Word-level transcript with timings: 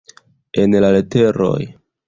En 0.63 0.73
la 0.85 0.91
leteroj. 0.97 1.55